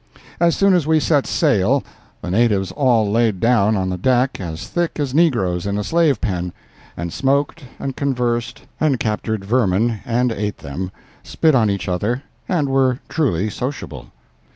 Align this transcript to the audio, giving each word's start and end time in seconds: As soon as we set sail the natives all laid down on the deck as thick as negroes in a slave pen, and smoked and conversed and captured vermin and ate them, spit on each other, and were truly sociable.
As 0.39 0.55
soon 0.55 0.73
as 0.73 0.87
we 0.87 0.99
set 0.99 1.27
sail 1.27 1.83
the 2.23 2.31
natives 2.31 2.71
all 2.71 3.11
laid 3.11 3.39
down 3.39 3.77
on 3.77 3.89
the 3.91 3.99
deck 3.99 4.39
as 4.41 4.67
thick 4.67 4.99
as 4.99 5.13
negroes 5.13 5.67
in 5.67 5.77
a 5.77 5.83
slave 5.83 6.19
pen, 6.19 6.53
and 6.97 7.13
smoked 7.13 7.65
and 7.77 7.95
conversed 7.95 8.63
and 8.79 8.99
captured 8.99 9.45
vermin 9.45 9.99
and 10.03 10.31
ate 10.31 10.57
them, 10.57 10.91
spit 11.21 11.53
on 11.53 11.69
each 11.69 11.87
other, 11.87 12.23
and 12.49 12.67
were 12.67 12.97
truly 13.09 13.47
sociable. 13.47 14.07